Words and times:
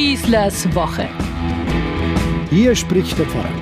Schießlers 0.00 0.74
Woche. 0.74 1.06
Hier 2.48 2.74
spricht 2.74 3.18
der 3.18 3.26
Pfarrer. 3.26 3.52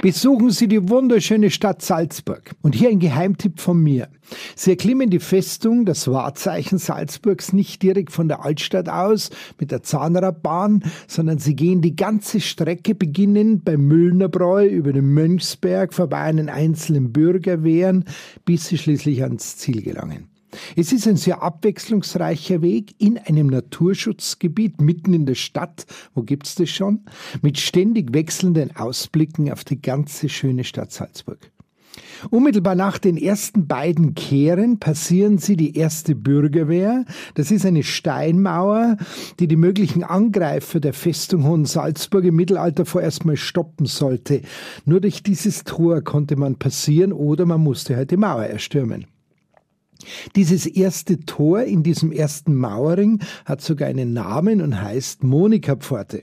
Besuchen 0.00 0.48
Sie 0.48 0.68
die 0.68 0.88
wunderschöne 0.88 1.50
Stadt 1.50 1.82
Salzburg. 1.82 2.52
Und 2.62 2.74
hier 2.74 2.88
ein 2.88 2.98
Geheimtipp 2.98 3.60
von 3.60 3.78
mir. 3.82 4.08
Sie 4.56 4.70
erklimmen 4.70 5.10
die 5.10 5.18
Festung, 5.18 5.84
das 5.84 6.08
Wahrzeichen 6.08 6.78
Salzburgs, 6.78 7.52
nicht 7.52 7.82
direkt 7.82 8.10
von 8.10 8.26
der 8.26 8.42
Altstadt 8.42 8.88
aus 8.88 9.28
mit 9.58 9.70
der 9.70 9.82
Zahnradbahn, 9.82 10.82
sondern 11.06 11.36
Sie 11.36 11.54
gehen 11.54 11.82
die 11.82 11.96
ganze 11.96 12.40
Strecke, 12.40 12.94
beginnen 12.94 13.62
beim 13.62 13.86
Müllnerbräu 13.86 14.66
über 14.66 14.94
den 14.94 15.12
Mönchsberg, 15.12 15.92
vorbei 15.92 16.22
an 16.22 16.38
den 16.38 16.48
einzelnen 16.48 17.12
Bürgerwehren, 17.12 18.06
bis 18.46 18.68
Sie 18.68 18.78
schließlich 18.78 19.22
ans 19.22 19.58
Ziel 19.58 19.82
gelangen. 19.82 20.29
Es 20.76 20.92
ist 20.92 21.06
ein 21.06 21.16
sehr 21.16 21.42
abwechslungsreicher 21.42 22.62
Weg 22.62 22.94
in 22.98 23.18
einem 23.18 23.48
Naturschutzgebiet 23.48 24.80
mitten 24.80 25.14
in 25.14 25.26
der 25.26 25.34
Stadt, 25.34 25.86
wo 26.14 26.22
gibt's 26.22 26.54
das 26.54 26.70
schon, 26.70 27.04
mit 27.42 27.58
ständig 27.58 28.12
wechselnden 28.12 28.76
Ausblicken 28.76 29.50
auf 29.50 29.64
die 29.64 29.80
ganze 29.80 30.28
schöne 30.28 30.64
Stadt 30.64 30.92
Salzburg. 30.92 31.50
Unmittelbar 32.30 32.74
nach 32.74 32.98
den 32.98 33.16
ersten 33.16 33.66
beiden 33.66 34.14
Kehren 34.14 34.78
passieren 34.78 35.38
sie 35.38 35.56
die 35.56 35.76
erste 35.76 36.14
Bürgerwehr. 36.14 37.04
Das 37.34 37.50
ist 37.50 37.64
eine 37.64 37.82
Steinmauer, 37.82 38.98
die 39.38 39.48
die 39.48 39.56
möglichen 39.56 40.04
Angreifer 40.04 40.80
der 40.80 40.92
Festung 40.92 41.44
Hohensalzburg 41.44 42.24
im 42.24 42.36
Mittelalter 42.36 42.84
vorerst 42.84 43.24
mal 43.24 43.36
stoppen 43.36 43.86
sollte. 43.86 44.42
Nur 44.84 45.00
durch 45.00 45.22
dieses 45.22 45.64
Tor 45.64 46.02
konnte 46.02 46.36
man 46.36 46.56
passieren 46.56 47.12
oder 47.12 47.46
man 47.46 47.62
musste 47.62 47.96
halt 47.96 48.10
die 48.10 48.16
Mauer 48.18 48.44
erstürmen. 48.44 49.06
Dieses 50.36 50.66
erste 50.66 51.20
Tor 51.20 51.62
in 51.62 51.82
diesem 51.82 52.12
ersten 52.12 52.54
Mauerring 52.54 53.20
hat 53.44 53.60
sogar 53.60 53.88
einen 53.88 54.12
Namen 54.12 54.60
und 54.60 54.80
heißt 54.80 55.24
Monikapforte. 55.24 56.22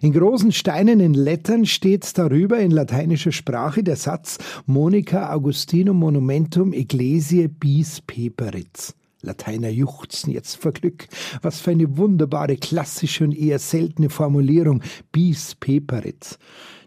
In 0.00 0.12
großen 0.12 0.52
steinernen 0.52 1.14
Lettern 1.14 1.66
steht 1.66 2.16
darüber 2.18 2.58
in 2.58 2.70
lateinischer 2.70 3.32
Sprache 3.32 3.82
der 3.82 3.96
Satz 3.96 4.38
Monica 4.66 5.32
Augustinum 5.32 5.98
Monumentum 5.98 6.72
Ecclesiae 6.72 7.48
bis 7.48 8.00
Peperitz. 8.00 8.94
Lateiner 9.24 9.68
juchzen 9.68 10.30
jetzt 10.30 10.56
vor 10.56 10.72
Glück. 10.72 11.08
Was 11.42 11.60
für 11.60 11.72
eine 11.72 11.96
wunderbare, 11.96 12.56
klassische 12.56 13.24
und 13.24 13.36
eher 13.36 13.58
seltene 13.58 14.10
Formulierung. 14.10 14.82
Bis 15.12 15.54
Peperitz. 15.54 16.38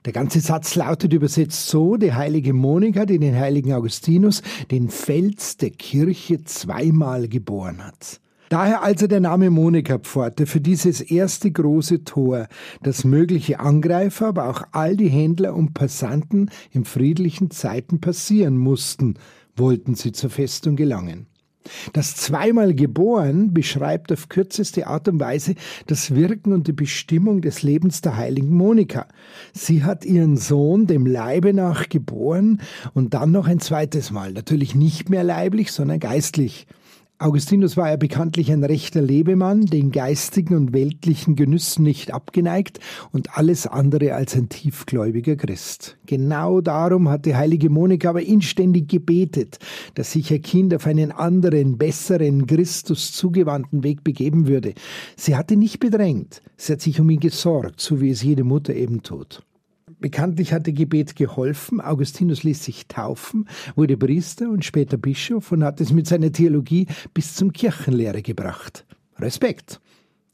Der 0.05 0.13
ganze 0.13 0.39
Satz 0.39 0.75
lautet 0.75 1.11
übersetzt 1.11 1.67
so, 1.67 1.97
die 1.97 2.13
heilige 2.13 2.53
Monika, 2.53 3.05
die 3.05 3.19
den 3.19 3.35
heiligen 3.35 3.73
Augustinus, 3.73 4.41
den 4.71 4.89
Fels 4.89 5.57
der 5.57 5.71
Kirche 5.71 6.43
zweimal 6.45 7.27
geboren 7.27 7.85
hat. 7.85 8.21
Daher 8.49 8.81
also 8.81 9.07
der 9.07 9.19
Name 9.19 9.49
Monika-Pforte 9.49 10.45
für 10.45 10.61
dieses 10.61 11.01
erste 11.01 11.51
große 11.51 12.05
Tor, 12.05 12.47
das 12.81 13.03
mögliche 13.03 13.59
Angreifer, 13.59 14.27
aber 14.27 14.49
auch 14.49 14.63
all 14.71 14.95
die 14.95 15.09
Händler 15.09 15.53
und 15.53 15.73
Passanten 15.73 16.49
in 16.71 16.85
friedlichen 16.85 17.51
Zeiten 17.51 17.99
passieren 17.99 18.57
mussten, 18.57 19.15
wollten 19.57 19.95
sie 19.95 20.13
zur 20.13 20.29
Festung 20.29 20.77
gelangen. 20.77 21.27
Das 21.93 22.15
zweimal 22.15 22.73
geboren 22.73 23.53
beschreibt 23.53 24.11
auf 24.11 24.29
kürzeste 24.29 24.87
Art 24.87 25.07
und 25.07 25.19
Weise 25.19 25.55
das 25.87 26.13
Wirken 26.15 26.53
und 26.53 26.67
die 26.67 26.73
Bestimmung 26.73 27.41
des 27.41 27.63
Lebens 27.63 28.01
der 28.01 28.17
heiligen 28.17 28.55
Monika. 28.55 29.07
Sie 29.53 29.83
hat 29.83 30.05
ihren 30.05 30.37
Sohn 30.37 30.87
dem 30.87 31.05
Leibe 31.05 31.53
nach 31.53 31.89
geboren 31.89 32.61
und 32.93 33.13
dann 33.13 33.31
noch 33.31 33.47
ein 33.47 33.59
zweites 33.59 34.11
Mal, 34.11 34.33
natürlich 34.33 34.75
nicht 34.75 35.09
mehr 35.09 35.23
leiblich, 35.23 35.71
sondern 35.71 35.99
geistlich. 35.99 36.67
Augustinus 37.19 37.77
war 37.77 37.89
ja 37.89 37.95
bekanntlich 37.95 38.51
ein 38.51 38.63
rechter 38.63 39.01
Lebemann, 39.01 39.65
den 39.65 39.91
geistigen 39.91 40.55
und 40.55 40.71
weltlichen 40.71 41.35
Genüssen 41.35 41.81
nicht 41.81 42.13
abgeneigt 42.13 42.79
und 43.11 43.35
alles 43.35 43.65
andere 43.65 44.13
als 44.13 44.35
ein 44.35 44.49
tiefgläubiger 44.49 45.35
Christ. 45.35 45.97
Genau 46.05 46.61
darum 46.61 47.09
hat 47.09 47.25
die 47.25 47.35
heilige 47.35 47.71
Monika 47.71 48.11
aber 48.11 48.21
inständig 48.21 48.87
gebetet, 48.87 49.57
dass 49.95 50.11
sich 50.11 50.29
ihr 50.29 50.43
Kind 50.43 50.75
auf 50.75 50.85
einen 50.85 51.11
anderen, 51.11 51.79
besseren, 51.79 52.45
Christus 52.45 53.13
zugewandten 53.13 53.83
Weg 53.83 54.03
begeben 54.03 54.45
würde. 54.45 54.75
Sie 55.15 55.35
hatte 55.35 55.57
nicht 55.57 55.79
bedrängt, 55.79 56.43
sie 56.55 56.73
hat 56.73 56.81
sich 56.81 56.99
um 56.99 57.09
ihn 57.09 57.19
gesorgt, 57.19 57.81
so 57.81 57.99
wie 57.99 58.11
es 58.11 58.21
jede 58.21 58.43
Mutter 58.43 58.75
eben 58.75 59.01
tut. 59.01 59.41
Bekanntlich 59.99 60.53
hatte 60.53 60.73
Gebet 60.73 61.15
geholfen. 61.15 61.81
Augustinus 61.81 62.43
ließ 62.43 62.63
sich 62.63 62.87
taufen, 62.87 63.49
wurde 63.75 63.97
Priester 63.97 64.49
und 64.49 64.63
später 64.63 64.97
Bischof 64.97 65.51
und 65.51 65.63
hat 65.63 65.81
es 65.81 65.91
mit 65.91 66.07
seiner 66.07 66.31
Theologie 66.31 66.87
bis 67.13 67.35
zum 67.35 67.51
Kirchenlehre 67.51 68.21
gebracht. 68.21 68.85
Respekt. 69.17 69.79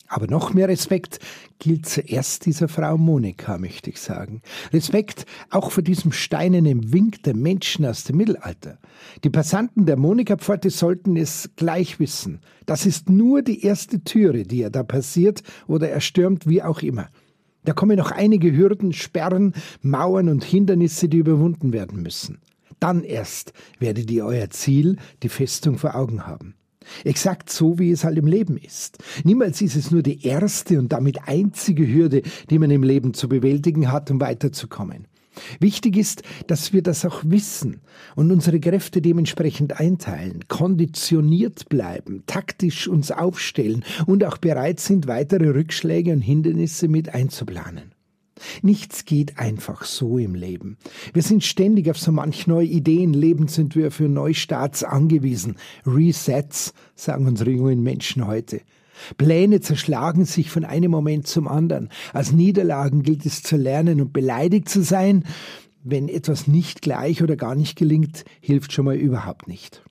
Aber 0.09 0.27
noch 0.27 0.53
mehr 0.53 0.67
Respekt 0.67 1.19
gilt 1.57 1.87
zuerst 1.87 2.45
dieser 2.45 2.67
Frau 2.67 2.97
Monika, 2.97 3.57
möchte 3.57 3.89
ich 3.89 3.99
sagen. 3.99 4.41
Respekt 4.71 5.25
auch 5.49 5.71
vor 5.71 5.81
diesem 5.81 6.11
steinernen 6.11 6.93
Wink 6.93 7.23
der 7.23 7.35
Menschen 7.35 7.85
aus 7.85 8.03
dem 8.03 8.17
Mittelalter. 8.17 8.77
Die 9.23 9.31
Passanten 9.31 9.87
der 9.87 9.97
Monika-Pforte 9.97 10.69
sollten 10.69 11.15
es 11.15 11.49
gleich 11.55 11.99
wissen. 11.99 12.41
Das 12.67 12.85
ist 12.85 13.09
nur 13.09 13.41
die 13.41 13.63
erste 13.63 14.03
Türe, 14.03 14.43
die 14.43 14.61
er 14.61 14.69
da 14.69 14.83
passiert 14.83 15.41
oder 15.67 15.89
erstürmt, 15.89 16.47
wie 16.47 16.61
auch 16.61 16.81
immer. 16.81 17.09
Da 17.65 17.73
kommen 17.73 17.97
noch 17.97 18.11
einige 18.11 18.55
Hürden, 18.55 18.93
Sperren, 18.93 19.53
Mauern 19.81 20.29
und 20.29 20.43
Hindernisse, 20.43 21.07
die 21.07 21.17
überwunden 21.17 21.73
werden 21.73 22.01
müssen. 22.01 22.39
Dann 22.79 23.03
erst 23.03 23.53
werdet 23.79 24.11
ihr 24.11 24.25
euer 24.25 24.49
Ziel, 24.49 24.97
die 25.23 25.29
Festung 25.29 25.77
vor 25.77 25.95
Augen 25.95 26.27
haben. 26.27 26.55
Exakt 27.05 27.49
so, 27.49 27.79
wie 27.79 27.91
es 27.91 28.03
halt 28.03 28.17
im 28.17 28.27
Leben 28.27 28.57
ist. 28.57 28.97
Niemals 29.23 29.61
ist 29.61 29.75
es 29.75 29.91
nur 29.91 30.03
die 30.03 30.25
erste 30.25 30.79
und 30.79 30.91
damit 30.91 31.27
einzige 31.27 31.87
Hürde, 31.87 32.23
die 32.49 32.59
man 32.59 32.71
im 32.71 32.83
Leben 32.83 33.13
zu 33.13 33.29
bewältigen 33.29 33.91
hat, 33.91 34.11
um 34.11 34.19
weiterzukommen. 34.19 35.07
Wichtig 35.59 35.97
ist, 35.97 36.23
dass 36.47 36.73
wir 36.73 36.81
das 36.81 37.05
auch 37.05 37.21
wissen 37.25 37.81
und 38.15 38.31
unsere 38.31 38.59
Kräfte 38.59 39.01
dementsprechend 39.01 39.79
einteilen, 39.79 40.47
konditioniert 40.47 41.69
bleiben, 41.69 42.23
taktisch 42.27 42.87
uns 42.87 43.11
aufstellen 43.11 43.83
und 44.05 44.23
auch 44.23 44.37
bereit 44.37 44.79
sind, 44.79 45.07
weitere 45.07 45.49
Rückschläge 45.49 46.11
und 46.11 46.21
Hindernisse 46.21 46.87
mit 46.87 47.13
einzuplanen. 47.13 47.93
Nichts 48.61 49.05
geht 49.05 49.39
einfach 49.39 49.85
so 49.85 50.17
im 50.17 50.35
Leben. 50.35 50.77
Wir 51.13 51.21
sind 51.21 51.43
ständig 51.43 51.89
auf 51.89 51.97
so 51.97 52.11
manch 52.11 52.47
neue 52.47 52.67
Ideen, 52.67 53.13
Lebensentwürfe 53.13 54.05
und 54.05 54.13
Neustarts 54.13 54.83
angewiesen. 54.83 55.55
Resets, 55.85 56.73
sagen 56.95 57.27
unsere 57.27 57.51
jungen 57.51 57.83
Menschen 57.83 58.27
heute. 58.27 58.61
Pläne 59.17 59.61
zerschlagen 59.61 60.25
sich 60.25 60.49
von 60.49 60.65
einem 60.65 60.91
Moment 60.91 61.27
zum 61.27 61.47
anderen. 61.47 61.89
Aus 62.13 62.31
Niederlagen 62.31 63.03
gilt 63.03 63.25
es 63.25 63.43
zu 63.43 63.57
lernen 63.57 64.01
und 64.01 64.13
beleidigt 64.13 64.69
zu 64.69 64.81
sein, 64.81 65.23
wenn 65.83 66.07
etwas 66.07 66.47
nicht 66.47 66.81
gleich 66.81 67.21
oder 67.21 67.35
gar 67.35 67.55
nicht 67.55 67.77
gelingt, 67.77 68.23
hilft 68.39 68.71
schon 68.71 68.85
mal 68.85 68.95
überhaupt 68.95 69.47
nicht. 69.47 69.83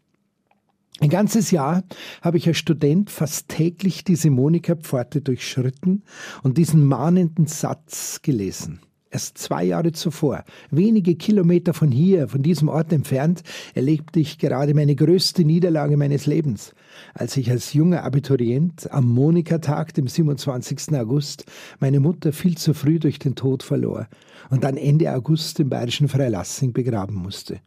Ein 1.01 1.11
ganzes 1.11 1.51
Jahr 1.51 1.83
habe 2.23 2.39
ich 2.39 2.47
als 2.47 2.59
Student 2.59 3.11
fast 3.11 3.49
täglich 3.49 4.05
diese 4.05 4.31
Monika-Pforte 4.31 5.21
durchschritten 5.21 6.05
und 6.43 6.59
diesen 6.59 6.87
mahnenden 6.87 7.47
Satz 7.47 8.21
gelesen. 8.23 8.81
Erst 9.13 9.37
zwei 9.37 9.65
Jahre 9.65 9.93
zuvor, 9.93 10.43
wenige 10.71 11.17
Kilometer 11.17 11.75
von 11.75 11.91
hier, 11.91 12.29
von 12.29 12.43
diesem 12.43 12.71
Ort 12.71 12.95
entfernt, 12.95 13.43
erlebte 13.75 14.21
ich 14.21 14.39
gerade 14.39 14.73
meine 14.73 14.97
größte 14.97 15.45
Niederlage 15.45 15.99
meines 15.99 16.25
Lebens, 16.25 16.75
als 17.13 17.37
ich 17.37 17.51
als 17.51 17.75
junger 17.75 18.05
Abiturient 18.05 18.91
am 18.91 19.07
Monika-Tag, 19.11 19.93
dem 19.93 20.09
27. 20.09 20.95
August, 20.95 21.45
meine 21.79 22.01
Mutter 22.01 22.33
viel 22.33 22.57
zu 22.57 22.73
früh 22.73 22.99
durch 22.99 23.19
den 23.19 23.35
Tod 23.35 23.63
verlor 23.63 24.09
und 24.49 24.65
dann 24.65 24.79
Ende 24.79 25.15
August 25.15 25.61
im 25.61 25.69
bayerischen 25.69 26.09
Freilassing 26.09 26.73
begraben 26.73 27.17
musste. 27.17 27.61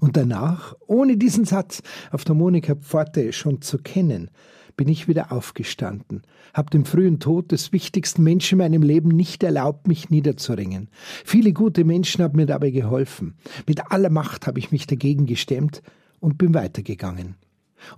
Und 0.00 0.16
danach, 0.16 0.74
ohne 0.86 1.16
diesen 1.16 1.44
Satz 1.44 1.82
auf 2.10 2.24
der 2.24 2.34
Monika-Pforte 2.34 3.32
schon 3.32 3.62
zu 3.62 3.78
kennen, 3.78 4.30
bin 4.76 4.88
ich 4.88 5.06
wieder 5.06 5.32
aufgestanden, 5.32 6.22
hab 6.54 6.70
dem 6.70 6.84
frühen 6.86 7.20
Tod 7.20 7.52
des 7.52 7.72
wichtigsten 7.72 8.22
Menschen 8.22 8.58
in 8.58 8.64
meinem 8.64 8.82
Leben 8.82 9.08
nicht 9.08 9.42
erlaubt, 9.42 9.86
mich 9.86 10.08
niederzuringen. 10.08 10.88
Viele 11.24 11.52
gute 11.52 11.84
Menschen 11.84 12.24
haben 12.24 12.36
mir 12.36 12.46
dabei 12.46 12.70
geholfen. 12.70 13.34
Mit 13.66 13.92
aller 13.92 14.10
Macht 14.10 14.46
habe 14.46 14.58
ich 14.58 14.72
mich 14.72 14.86
dagegen 14.86 15.26
gestemmt 15.26 15.82
und 16.20 16.38
bin 16.38 16.54
weitergegangen 16.54 17.36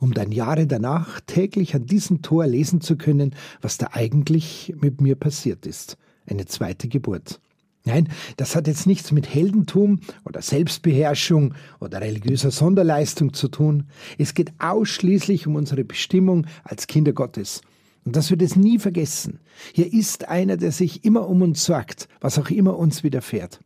um 0.01 0.15
dann 0.15 0.33
Jahre 0.33 0.67
danach 0.67 1.21
täglich 1.21 1.75
an 1.75 1.87
diesem 1.87 2.23
Tor 2.23 2.47
lesen 2.47 2.81
zu 2.81 2.97
können, 2.97 3.35
was 3.61 3.79
da 3.79 3.89
eigentlich 3.93 4.75
mit 4.81 5.01
mir 5.01 5.15
passiert 5.15 5.67
ist. 5.67 5.97
Eine 6.27 6.47
zweite 6.47 6.89
Geburt. 6.89 7.41
Nein, 7.87 8.09
das 8.39 8.57
hat 8.57 8.67
jetzt 8.67 8.87
nichts 8.87 9.13
mit 9.13 9.33
Heldentum 9.33 10.01
oder 10.25 10.41
Selbstbeherrschung 10.41 11.53
oder 11.81 12.01
religiöser 12.01 12.51
Sonderleistung 12.51 13.35
zu 13.35 13.49
tun. 13.49 13.85
Es 14.17 14.33
geht 14.33 14.55
ausschließlich 14.59 15.47
um 15.47 15.55
unsere 15.55 15.85
Bestimmung 15.85 16.47
als 16.63 16.87
Kinder 16.87 17.13
Gottes. 17.13 17.61
Und 18.07 18.17
das 18.17 18.31
wird 18.31 18.41
es 18.41 18.57
nie 18.57 18.79
vergessen. 18.79 19.39
Hier 19.75 19.93
ist 19.93 20.29
einer, 20.29 20.57
der 20.57 20.73
sich 20.73 21.05
immer 21.05 21.29
um 21.29 21.43
uns 21.43 21.63
sorgt, 21.65 22.09
was 22.21 22.39
auch 22.39 22.49
immer 22.49 22.79
uns 22.79 23.05
widerfährt. 23.05 23.61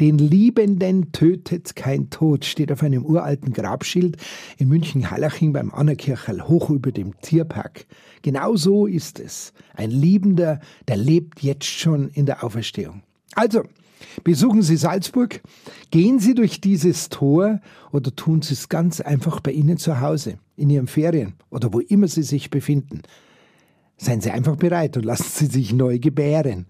Den 0.00 0.18
Liebenden 0.18 1.12
tötet 1.12 1.76
kein 1.76 2.10
Tod, 2.10 2.44
steht 2.44 2.72
auf 2.72 2.82
einem 2.82 3.04
uralten 3.04 3.52
Grabschild 3.52 4.16
in 4.58 4.68
München-Hallaching 4.68 5.52
beim 5.52 5.72
Annerkircherl 5.72 6.48
hoch 6.48 6.70
über 6.70 6.90
dem 6.90 7.20
Tierpark. 7.20 7.86
Genau 8.22 8.56
so 8.56 8.86
ist 8.86 9.20
es. 9.20 9.52
Ein 9.74 9.90
Liebender, 9.90 10.60
der 10.88 10.96
lebt 10.96 11.42
jetzt 11.42 11.66
schon 11.66 12.08
in 12.08 12.26
der 12.26 12.42
Auferstehung. 12.44 13.02
Also, 13.36 13.62
besuchen 14.24 14.62
Sie 14.62 14.76
Salzburg, 14.76 15.40
gehen 15.92 16.18
Sie 16.18 16.34
durch 16.34 16.60
dieses 16.60 17.08
Tor 17.08 17.60
oder 17.92 18.14
tun 18.14 18.42
Sie 18.42 18.54
es 18.54 18.68
ganz 18.68 19.00
einfach 19.00 19.38
bei 19.38 19.52
Ihnen 19.52 19.78
zu 19.78 20.00
Hause, 20.00 20.38
in 20.56 20.70
Ihren 20.70 20.88
Ferien 20.88 21.34
oder 21.50 21.72
wo 21.72 21.78
immer 21.78 22.08
Sie 22.08 22.24
sich 22.24 22.50
befinden. 22.50 23.02
Seien 23.96 24.20
Sie 24.20 24.32
einfach 24.32 24.56
bereit 24.56 24.96
und 24.96 25.04
lassen 25.04 25.30
Sie 25.32 25.46
sich 25.46 25.72
neu 25.72 26.00
gebären 26.00 26.66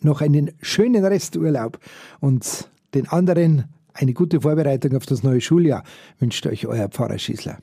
noch 0.00 0.20
einen 0.20 0.52
schönen 0.60 1.04
Resturlaub 1.04 1.78
und 2.20 2.68
den 2.94 3.08
anderen 3.08 3.64
eine 3.94 4.14
gute 4.14 4.42
Vorbereitung 4.42 4.96
auf 4.96 5.06
das 5.06 5.22
neue 5.22 5.40
Schuljahr 5.40 5.82
wünscht 6.18 6.46
euch 6.46 6.66
euer 6.66 6.88
Pfarrer 6.88 7.18
Schießler. 7.18 7.58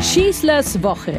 Schießlers 0.00 0.82
Woche, 0.82 1.18